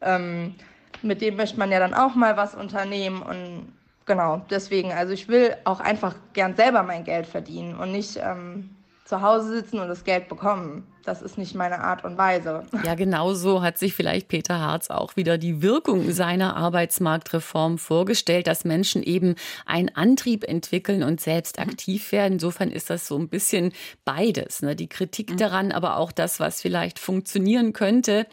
Ähm, 0.00 0.56
mit 1.02 1.20
dem 1.20 1.36
möchte 1.36 1.58
man 1.58 1.70
ja 1.70 1.78
dann 1.78 1.94
auch 1.94 2.14
mal 2.14 2.36
was 2.36 2.54
unternehmen 2.54 3.22
und 3.22 3.72
genau, 4.06 4.42
deswegen, 4.50 4.92
also 4.92 5.12
ich 5.12 5.28
will 5.28 5.56
auch 5.64 5.80
einfach 5.80 6.14
gern 6.32 6.56
selber 6.56 6.82
mein 6.82 7.04
Geld 7.04 7.26
verdienen 7.26 7.76
und 7.76 7.92
nicht 7.92 8.16
ähm, 8.16 8.70
zu 9.10 9.22
Hause 9.22 9.50
sitzen 9.50 9.80
und 9.80 9.88
das 9.88 10.04
Geld 10.04 10.28
bekommen. 10.28 10.86
Das 11.04 11.20
ist 11.20 11.36
nicht 11.36 11.54
meine 11.54 11.80
Art 11.80 12.04
und 12.04 12.16
Weise. 12.16 12.62
Ja, 12.84 12.94
genau 12.94 13.34
so 13.34 13.62
hat 13.62 13.76
sich 13.76 13.94
vielleicht 13.94 14.28
Peter 14.28 14.60
Harz 14.60 14.88
auch 14.90 15.16
wieder 15.16 15.36
die 15.36 15.62
Wirkung 15.62 16.12
seiner 16.12 16.56
Arbeitsmarktreform 16.56 17.78
vorgestellt, 17.78 18.46
dass 18.46 18.64
Menschen 18.64 19.02
eben 19.02 19.34
einen 19.66 19.88
Antrieb 19.88 20.44
entwickeln 20.44 21.02
und 21.02 21.20
selbst 21.20 21.58
mhm. 21.58 21.64
aktiv 21.64 22.12
werden. 22.12 22.34
Insofern 22.34 22.70
ist 22.70 22.88
das 22.88 23.06
so 23.06 23.18
ein 23.18 23.28
bisschen 23.28 23.72
beides. 24.04 24.62
Ne? 24.62 24.76
Die 24.76 24.88
Kritik 24.88 25.30
mhm. 25.30 25.36
daran, 25.38 25.72
aber 25.72 25.96
auch 25.96 26.12
das, 26.12 26.38
was 26.38 26.62
vielleicht 26.62 26.98
funktionieren 26.98 27.72
könnte. 27.72 28.26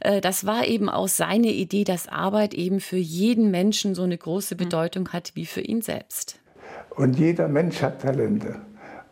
Äh, 0.00 0.20
das 0.20 0.46
war 0.46 0.66
eben 0.66 0.88
auch 0.88 1.08
seine 1.08 1.48
Idee, 1.48 1.84
dass 1.84 2.08
Arbeit 2.08 2.54
eben 2.54 2.80
für 2.80 2.96
jeden 2.96 3.50
Menschen 3.50 3.94
so 3.94 4.02
eine 4.02 4.16
große 4.16 4.54
mhm. 4.54 4.58
Bedeutung 4.58 5.08
hat 5.10 5.32
wie 5.34 5.46
für 5.46 5.60
ihn 5.60 5.82
selbst. 5.82 6.40
Und 6.90 7.18
jeder 7.18 7.48
Mensch 7.48 7.82
hat 7.82 8.00
Talente. 8.00 8.60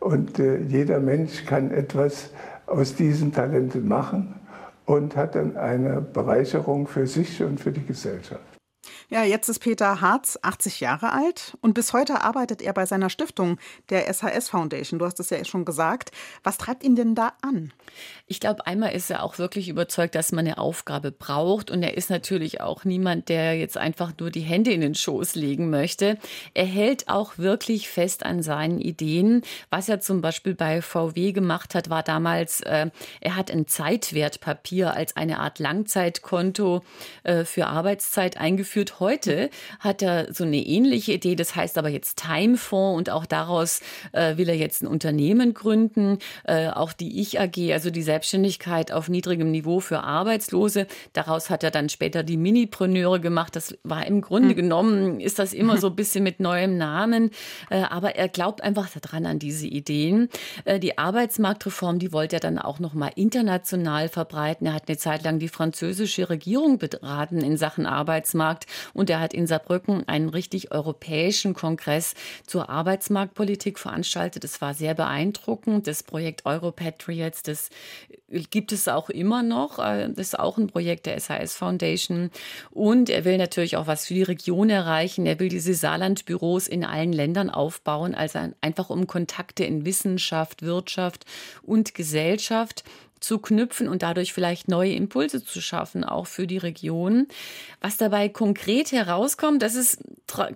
Und 0.01 0.39
äh, 0.39 0.57
jeder 0.57 0.99
Mensch 0.99 1.45
kann 1.45 1.69
etwas 1.69 2.31
aus 2.65 2.95
diesen 2.95 3.31
Talenten 3.31 3.87
machen 3.87 4.33
und 4.85 5.15
hat 5.15 5.35
dann 5.35 5.55
eine 5.55 6.01
Bereicherung 6.01 6.87
für 6.87 7.05
sich 7.05 7.41
und 7.43 7.59
für 7.59 7.71
die 7.71 7.85
Gesellschaft. 7.85 8.50
Ja, 9.09 9.23
jetzt 9.23 9.47
ist 9.49 9.59
Peter 9.59 10.01
Harz 10.01 10.39
80 10.41 10.79
Jahre 10.79 11.11
alt 11.11 11.55
und 11.61 11.73
bis 11.73 11.93
heute 11.93 12.21
arbeitet 12.21 12.61
er 12.61 12.73
bei 12.73 12.85
seiner 12.85 13.09
Stiftung, 13.09 13.57
der 13.89 14.11
SHS 14.11 14.49
Foundation. 14.49 14.99
Du 14.99 15.05
hast 15.05 15.19
es 15.19 15.29
ja 15.29 15.43
schon 15.45 15.65
gesagt. 15.65 16.11
Was 16.43 16.57
treibt 16.57 16.83
ihn 16.83 16.95
denn 16.95 17.13
da 17.13 17.33
an? 17.41 17.73
Ich 18.25 18.39
glaube, 18.39 18.65
einmal 18.65 18.93
ist 18.93 19.11
er 19.11 19.23
auch 19.23 19.37
wirklich 19.37 19.69
überzeugt, 19.69 20.15
dass 20.15 20.31
man 20.31 20.47
eine 20.47 20.57
Aufgabe 20.57 21.11
braucht. 21.11 21.69
Und 21.69 21.83
er 21.83 21.95
ist 21.97 22.09
natürlich 22.09 22.61
auch 22.61 22.85
niemand, 22.85 23.29
der 23.29 23.57
jetzt 23.57 23.77
einfach 23.77 24.13
nur 24.19 24.31
die 24.31 24.41
Hände 24.41 24.71
in 24.71 24.81
den 24.81 24.95
Schoß 24.95 25.35
legen 25.35 25.69
möchte. 25.69 26.17
Er 26.53 26.65
hält 26.65 27.07
auch 27.09 27.37
wirklich 27.37 27.89
fest 27.89 28.25
an 28.25 28.41
seinen 28.41 28.79
Ideen. 28.79 29.43
Was 29.69 29.89
er 29.89 29.99
zum 29.99 30.21
Beispiel 30.21 30.55
bei 30.55 30.81
VW 30.81 31.33
gemacht 31.33 31.75
hat, 31.75 31.89
war 31.89 32.01
damals, 32.01 32.61
äh, 32.61 32.89
er 33.19 33.35
hat 33.35 33.51
ein 33.51 33.67
Zeitwertpapier 33.67 34.93
als 34.93 35.17
eine 35.17 35.39
Art 35.39 35.59
Langzeitkonto 35.59 36.81
äh, 37.23 37.43
für 37.43 37.67
Arbeitszeit 37.67 38.37
eingeführt 38.37 38.70
heute 38.99 39.49
hat 39.79 40.01
er 40.01 40.33
so 40.33 40.43
eine 40.43 40.57
ähnliche 40.57 41.13
Idee, 41.13 41.35
das 41.35 41.55
heißt 41.55 41.77
aber 41.77 41.89
jetzt 41.89 42.23
Timefonds 42.23 42.97
und 42.97 43.09
auch 43.09 43.25
daraus 43.25 43.81
äh, 44.13 44.37
will 44.37 44.49
er 44.49 44.55
jetzt 44.55 44.81
ein 44.81 44.87
Unternehmen 44.87 45.53
gründen, 45.53 46.19
äh, 46.45 46.69
auch 46.69 46.93
die 46.93 47.21
Ich 47.21 47.39
AG, 47.39 47.73
also 47.73 47.89
die 47.89 48.01
Selbstständigkeit 48.01 48.91
auf 48.91 49.09
niedrigem 49.09 49.51
Niveau 49.51 49.79
für 49.79 50.03
Arbeitslose. 50.03 50.87
Daraus 51.13 51.49
hat 51.49 51.63
er 51.63 51.71
dann 51.71 51.89
später 51.89 52.23
die 52.23 52.37
Minipreneure 52.37 53.19
gemacht. 53.19 53.55
Das 53.55 53.77
war 53.83 54.05
im 54.05 54.21
Grunde 54.21 54.49
hm. 54.49 54.55
genommen, 54.55 55.19
ist 55.19 55.39
das 55.39 55.53
immer 55.53 55.77
so 55.77 55.87
ein 55.91 55.95
bisschen 55.95 56.23
mit 56.23 56.39
neuem 56.39 56.77
Namen, 56.77 57.31
äh, 57.69 57.81
aber 57.81 58.15
er 58.15 58.29
glaubt 58.29 58.63
einfach 58.63 58.89
daran 58.89 59.25
an 59.25 59.39
diese 59.39 59.67
Ideen. 59.67 60.29
Äh, 60.65 60.79
die 60.79 60.97
Arbeitsmarktreform, 60.97 61.99
die 61.99 62.11
wollte 62.13 62.37
er 62.37 62.39
dann 62.39 62.57
auch 62.57 62.79
noch 62.79 62.93
mal 62.93 63.11
international 63.15 64.09
verbreiten. 64.09 64.67
Er 64.67 64.73
hat 64.73 64.87
eine 64.87 64.97
Zeit 64.97 65.23
lang 65.23 65.39
die 65.39 65.47
französische 65.47 66.29
Regierung 66.29 66.77
beraten 66.77 67.41
in 67.41 67.57
Sachen 67.57 67.85
Arbeitsmarkt 67.85 68.60
und 68.93 69.09
er 69.09 69.19
hat 69.19 69.33
in 69.33 69.47
Saarbrücken 69.47 70.07
einen 70.07 70.29
richtig 70.29 70.71
europäischen 70.71 71.53
Kongress 71.53 72.13
zur 72.45 72.69
Arbeitsmarktpolitik 72.69 73.79
veranstaltet. 73.79 74.43
Es 74.43 74.61
war 74.61 74.73
sehr 74.73 74.93
beeindruckend. 74.93 75.87
Das 75.87 76.03
Projekt 76.03 76.45
Europatriots, 76.45 77.43
das 77.43 77.69
gibt 78.49 78.71
es 78.71 78.87
auch 78.87 79.09
immer 79.09 79.43
noch. 79.43 79.79
Äh, 79.79 80.09
das 80.09 80.27
ist 80.27 80.39
auch 80.39 80.57
ein 80.57 80.67
Projekt 80.67 81.05
der 81.05 81.19
SAS 81.19 81.55
Foundation. 81.55 82.31
Und 82.69 83.09
er 83.09 83.25
will 83.25 83.37
natürlich 83.37 83.77
auch 83.77 83.87
was 83.87 84.05
für 84.05 84.13
die 84.13 84.23
Region 84.23 84.69
erreichen. 84.69 85.25
Er 85.25 85.39
will 85.39 85.49
diese 85.49 85.73
Saarlandbüros 85.73 86.67
in 86.67 86.85
allen 86.85 87.13
Ländern 87.13 87.49
aufbauen, 87.49 88.15
also 88.15 88.39
einfach 88.61 88.89
um 88.89 89.07
Kontakte 89.07 89.63
in 89.63 89.85
Wissenschaft, 89.85 90.61
Wirtschaft 90.61 91.25
und 91.61 91.93
Gesellschaft 91.93 92.83
zu 93.21 93.39
knüpfen 93.39 93.87
und 93.87 94.01
dadurch 94.01 94.33
vielleicht 94.33 94.67
neue 94.67 94.93
Impulse 94.93 95.43
zu 95.43 95.61
schaffen, 95.61 96.03
auch 96.03 96.27
für 96.27 96.47
die 96.47 96.57
Region. 96.57 97.27
Was 97.79 97.95
dabei 97.95 98.27
konkret 98.29 98.91
herauskommt, 98.91 99.61
das 99.61 99.75
ist 99.75 99.99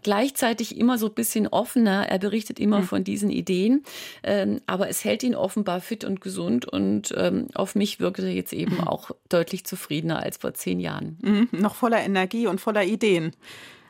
gleichzeitig 0.01 0.77
immer 0.77 0.97
so 0.97 1.07
ein 1.07 1.13
bisschen 1.13 1.47
offener. 1.47 2.07
Er 2.09 2.17
berichtet 2.19 2.59
immer 2.59 2.79
mhm. 2.79 2.85
von 2.85 3.03
diesen 3.03 3.29
Ideen, 3.29 3.83
ähm, 4.23 4.61
aber 4.65 4.89
es 4.89 5.05
hält 5.05 5.23
ihn 5.23 5.35
offenbar 5.35 5.79
fit 5.79 6.03
und 6.03 6.21
gesund 6.21 6.65
und 6.65 7.13
ähm, 7.15 7.47
auf 7.53 7.75
mich 7.75 7.99
wirkt 7.99 8.19
er 8.19 8.29
jetzt 8.29 8.51
eben 8.51 8.75
mhm. 8.75 8.83
auch 8.87 9.11
deutlich 9.29 9.65
zufriedener 9.65 10.19
als 10.19 10.37
vor 10.37 10.53
zehn 10.53 10.79
Jahren. 10.79 11.17
Mhm. 11.21 11.47
Noch 11.51 11.75
voller 11.75 12.01
Energie 12.01 12.47
und 12.47 12.59
voller 12.59 12.83
Ideen. 12.83 13.31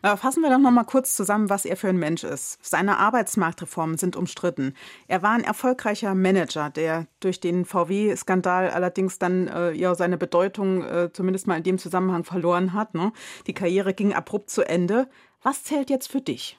Fassen 0.05 0.43
wir 0.43 0.51
doch 0.51 0.59
noch 0.59 0.71
mal 0.71 0.83
kurz 0.83 1.15
zusammen, 1.15 1.49
was 1.49 1.65
er 1.65 1.77
für 1.77 1.89
ein 1.89 1.97
Mensch 1.97 2.23
ist. 2.23 2.59
Seine 2.61 2.99
Arbeitsmarktreformen 2.99 3.97
sind 3.97 4.15
umstritten. 4.15 4.75
Er 5.07 5.23
war 5.23 5.31
ein 5.31 5.43
erfolgreicher 5.43 6.13
Manager, 6.13 6.69
der 6.69 7.07
durch 7.19 7.39
den 7.39 7.65
VW-Skandal 7.65 8.69
allerdings 8.69 9.17
dann 9.17 9.47
äh, 9.47 9.71
ja 9.71 9.95
seine 9.95 10.17
Bedeutung 10.17 10.83
äh, 10.83 11.09
zumindest 11.11 11.47
mal 11.47 11.57
in 11.57 11.63
dem 11.63 11.77
Zusammenhang 11.79 12.23
verloren 12.23 12.73
hat. 12.73 12.93
Ne? 12.93 13.11
Die 13.47 13.53
Karriere 13.53 13.95
ging 13.95 14.13
abrupt 14.13 14.51
zu 14.51 14.61
Ende. 14.61 15.07
Was 15.41 15.63
zählt 15.63 15.89
jetzt 15.89 16.11
für 16.11 16.21
dich? 16.21 16.57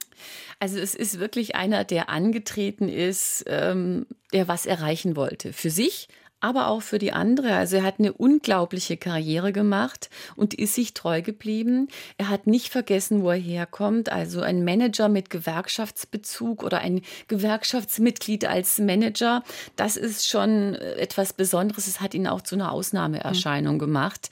Also 0.59 0.79
es 0.79 0.95
ist 0.95 1.19
wirklich 1.19 1.57
einer, 1.57 1.85
der 1.85 2.09
angetreten 2.09 2.89
ist, 2.89 3.45
ähm, 3.47 4.07
der 4.33 4.49
was 4.49 4.67
erreichen 4.67 5.17
wollte. 5.17 5.53
Für 5.53 5.71
sich, 5.71 6.09
aber 6.41 6.69
auch 6.69 6.83
für 6.83 6.99
die 6.99 7.13
andere. 7.13 7.55
Also 7.55 7.77
er 7.77 7.83
hat 7.83 7.99
eine 7.99 8.13
unglaubliche 8.13 8.97
Karriere 8.97 9.53
gemacht 9.53 10.11
und 10.37 10.55
ist 10.55 10.75
sich 10.75 10.95
treu 10.95 11.23
geblieben. 11.23 11.89
Er 12.19 12.29
hat 12.29 12.47
nicht 12.47 12.69
vergessen, 12.69 13.23
wo 13.23 13.31
er 13.31 13.37
herkommt. 13.37 14.11
Also 14.11 14.41
ein 14.41 14.65
Manager 14.65 15.09
mit 15.09 15.31
Gewerkschaftsbezug 15.31 16.63
oder 16.63 16.79
ein 16.79 17.03
Gewerkschaftsmitglied 17.29 18.45
als 18.45 18.79
Manager, 18.79 19.43
das 19.77 19.97
ist 19.97 20.29
schon 20.29 20.75
etwas 20.75 21.33
Besonderes. 21.33 21.87
Es 21.87 22.01
hat 22.01 22.15
ihn 22.15 22.27
auch 22.27 22.43
zu 22.43 22.55
einer 22.55 22.73
Ausnahmeerscheinung 22.73 23.79
gemacht. 23.79 24.31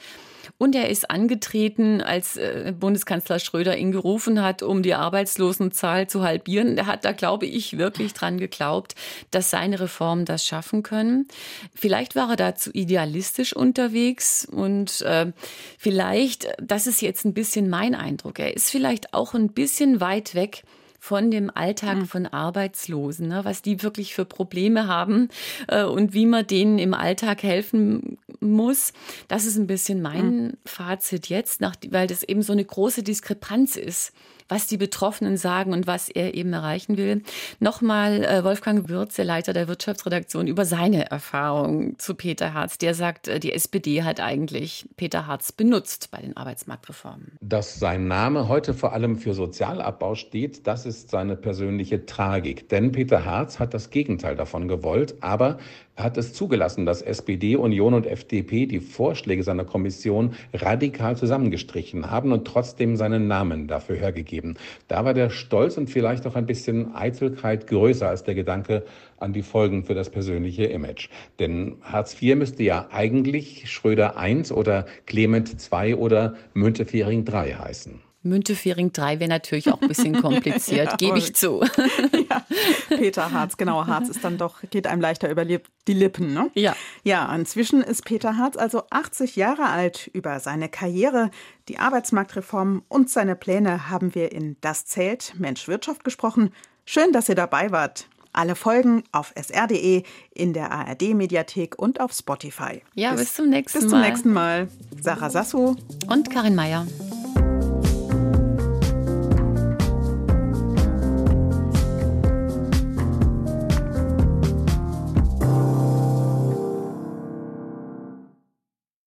Und 0.57 0.75
er 0.77 0.89
ist 0.89 1.11
angetreten, 1.11 2.01
als 2.01 2.37
äh, 2.37 2.73
Bundeskanzler 2.79 3.39
Schröder 3.39 3.77
ihn 3.77 3.91
gerufen 3.91 4.41
hat, 4.41 4.63
um 4.63 4.83
die 4.83 4.95
Arbeitslosenzahl 4.95 6.07
zu 6.07 6.23
halbieren. 6.23 6.79
Er 6.79 6.87
hat 6.87 7.05
da, 7.05 7.13
glaube 7.13 7.47
ich, 7.47 7.77
wirklich 7.77 8.15
dran 8.15 8.39
geglaubt, 8.39 8.95
dass 9.31 9.51
seine 9.51 9.81
Reformen 9.81 10.25
das 10.25 10.47
schaffen 10.47 10.83
können. 10.85 11.27
Vielleicht 11.75 12.15
war 12.15 12.31
er 12.31 12.37
dazu 12.37 12.71
idealistisch 12.73 13.55
unterwegs 13.55 14.47
und 14.51 15.03
äh, 15.03 15.33
vielleicht, 15.79 16.49
das 16.63 16.87
ist 16.87 17.03
jetzt 17.03 17.25
ein 17.25 17.35
bisschen 17.35 17.69
mein 17.69 17.95
Eindruck, 17.95 18.39
er 18.39 18.55
ist 18.55 18.71
vielleicht 18.71 19.13
auch 19.13 19.35
ein 19.35 19.49
bisschen 19.49 20.01
weit 20.01 20.35
weg 20.35 20.63
von 21.05 21.31
dem 21.31 21.51
Alltag 21.55 21.99
hm. 21.99 22.07
von 22.07 22.27
Arbeitslosen, 22.27 23.29
ne, 23.29 23.45
was 23.45 23.61
die 23.61 23.83
wirklich 23.83 24.15
für 24.15 24.25
Probleme 24.25 24.87
haben 24.87 25.29
äh, 25.69 25.85
und 25.85 26.15
wie 26.15 26.25
man 26.25 26.47
denen 26.47 26.79
im 26.79 26.95
Alltag 26.95 27.43
helfen 27.43 28.17
muss. 28.41 28.95
Das 29.29 29.45
ist 29.45 29.59
ein 29.59 29.67
bisschen 29.67 30.01
mein 30.01 30.23
hm. 30.23 30.53
Fazit 30.65 31.29
jetzt, 31.29 31.61
nach, 31.61 31.77
weil 31.91 32.07
das 32.07 32.23
eben 32.23 32.41
so 32.41 32.55
eine 32.55 32.65
große 32.65 33.03
Diskrepanz 33.03 33.77
ist 33.77 34.15
was 34.49 34.67
die 34.67 34.77
Betroffenen 34.77 35.37
sagen 35.37 35.73
und 35.73 35.87
was 35.87 36.09
er 36.09 36.35
eben 36.35 36.53
erreichen 36.53 36.97
will. 36.97 37.23
Nochmal 37.61 38.25
äh, 38.25 38.45
Wolfgang 38.45 38.89
Würz, 38.89 39.15
der 39.17 39.25
Leiter 39.25 39.53
der 39.53 39.69
Wirtschaftsredaktion, 39.69 40.47
über 40.47 40.65
seine 40.65 41.11
Erfahrung 41.11 41.99
zu 41.99 42.15
Peter 42.15 42.55
Harz. 42.55 42.79
Der 42.79 42.95
sagt, 42.95 43.29
äh, 43.29 43.41
die 43.41 43.53
SPD 43.53 44.03
hat 44.03 44.21
eigentlich 44.21 44.89
Peter 44.97 45.27
Harz 45.27 45.53
benutzt 45.53 46.11
bei 46.11 46.19
den 46.19 46.37
Arbeitsmarktreformen. 46.37 47.33
Dass 47.41 47.79
sein 47.79 48.09
Name 48.09 48.49
heute 48.49 48.75
vor 48.75 48.93
allem 48.93 49.17
für 49.17 49.35
Sozialabbau 49.35 50.15
steht, 50.15 50.67
das 50.67 50.87
ist 50.87 51.11
seine 51.11 51.37
persönliche 51.37 52.07
Tragik. 52.07 52.69
Denn 52.69 52.93
Peter 52.93 53.25
Harz 53.25 53.59
hat 53.59 53.75
das 53.75 53.91
Gegenteil 53.91 54.37
davon 54.37 54.69
gewollt, 54.69 55.15
aber 55.21 55.59
hat 55.97 56.17
es 56.17 56.33
zugelassen, 56.33 56.87
dass 56.87 57.03
SPD, 57.03 57.57
Union 57.57 57.95
und 57.95 58.07
FDP 58.07 58.67
die 58.67 58.81
Vorschläge 58.81 59.43
seiner 59.43 59.65
Kommission 59.65 60.35
radikal 60.53 61.17
zusammengestrichen 61.17 62.11
haben 62.11 62.33
und 62.33 62.47
trotzdem 62.47 62.97
seinen 62.97 63.29
Namen 63.29 63.69
dafür 63.69 63.97
hergegeben. 63.97 64.57
Da 64.89 65.05
war 65.05 65.15
der 65.15 65.31
Stolz 65.31 65.77
und 65.77 65.89
vielleicht 65.89 66.27
auch 66.27 66.35
ein 66.35 66.47
bisschen 66.47 66.95
Eitelkeit 66.95 67.67
größer 67.67 68.09
als 68.09 68.25
der 68.25 68.35
Gedanke 68.35 68.85
an 69.19 69.33
die 69.33 69.43
Folgen 69.43 69.85
für 69.85 69.95
das 69.95 70.11
persönliche 70.11 70.65
Image. 70.65 71.09
Denn 71.39 71.77
Hartz 71.83 72.21
IV 72.21 72.37
müsste 72.37 72.63
ja 72.63 72.89
eigentlich 72.91 73.71
Schröder 73.71 74.17
I 74.19 74.53
oder 74.53 74.87
Clement 75.07 75.55
II 75.73 75.95
oder 75.95 76.35
Müntefering 76.55 77.25
III 77.27 77.53
heißen. 77.53 78.14
Müntefering 78.25 78.93
3 78.93 79.21
wäre 79.21 79.29
natürlich 79.29 79.71
auch 79.71 79.81
ein 79.81 79.89
bisschen 79.89 80.21
kompliziert, 80.23 80.99
gebe 80.99 81.19
ich 81.19 81.35
zu. 81.35 81.63
ja, 82.31 82.45
Peter 82.89 83.31
Harz, 83.31 83.57
genau, 83.57 83.87
Harz 83.87 84.09
ist 84.09 84.25
dann 84.25 84.39
doch, 84.39 84.63
geht 84.71 84.87
einem 84.87 85.01
leichter 85.01 85.31
über 85.31 85.45
die 85.45 85.61
Lippen, 85.87 86.33
ne? 86.33 86.51
Ja. 86.55 86.75
Ja, 87.03 87.33
inzwischen 87.35 87.83
ist 87.83 88.05
Peter 88.05 88.37
Harz 88.37 88.57
also 88.57 88.83
80 88.91 89.37
Jahre 89.37 89.67
alt. 89.67 90.11
Über 90.13 90.41
seine 90.41 90.69
Karriere, 90.69 91.31
die 91.69 91.79
Arbeitsmarktreform 91.79 92.83
und 92.89 93.11
seine 93.11 93.37
Pläne 93.37 93.91
haben 93.91 94.15
wir 94.15 94.33
in 94.33 94.57
Das 94.61 94.87
Zelt 94.87 95.35
Mensch 95.39 95.69
Wirtschaft 95.69 96.05
gesprochen. 96.05 96.51
Schön, 96.85 97.13
dass 97.13 97.29
ihr 97.29 97.35
dabei 97.35 97.71
wart. 97.71 98.09
Alle 98.33 98.57
Folgen 98.57 99.05
auf 99.13 99.33
sr.de, 99.37 100.03
in 100.35 100.53
der 100.53 100.73
ARD-Mediathek 100.73 101.79
und 101.79 102.01
auf 102.01 102.13
Spotify. 102.13 102.83
Ja, 102.95 103.13
bis, 103.13 103.21
bis 103.21 103.35
zum 103.35 103.49
nächsten 103.49 103.79
Mal. 103.79 103.83
Bis 103.83 103.91
zum 103.91 104.01
nächsten 104.01 104.33
Mal. 104.33 104.69
Sarah 105.01 105.31
Sasso 105.31 105.77
und 106.09 106.31
Karin 106.31 106.57
Meyer. 106.57 106.87